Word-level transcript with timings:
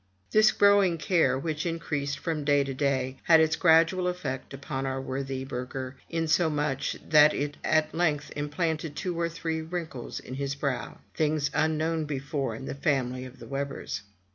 This 0.31 0.51
growing 0.51 0.97
care, 0.97 1.37
which 1.37 1.63
increased 1.63 2.17
from 2.17 2.43
day 2.43 2.63
to 2.63 2.73
day, 2.73 3.17
had 3.25 3.39
its 3.39 3.55
gradual 3.55 4.07
effect 4.07 4.51
upon 4.51 4.87
our 4.87 4.99
worthy 4.99 5.45
burgher; 5.45 5.95
insomuch, 6.09 6.95
that 7.07 7.35
it 7.35 7.57
at 7.63 7.93
length 7.93 8.31
implanted 8.35 8.95
two 8.95 9.19
or 9.19 9.29
three 9.29 9.61
wrinkles 9.61 10.19
in 10.19 10.33
his 10.33 10.55
brow; 10.55 10.97
things 11.13 11.51
un 11.53 11.77
known 11.77 12.05
before 12.05 12.55
in 12.55 12.65
the 12.65 12.73
family 12.73 13.25
of 13.25 13.37
the 13.37 13.45
Webbers. 13.45 14.01